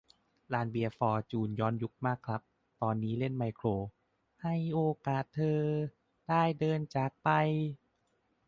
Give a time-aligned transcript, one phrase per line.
[0.53, 2.41] ลานเบียร์ฟอร์จูนย้อนยุคมากครับ
[2.81, 3.67] ตอนนี้เล่นไมโคร
[4.43, 5.61] "ให้โอกาสเธอ
[6.27, 7.29] ได้เดินจากไป"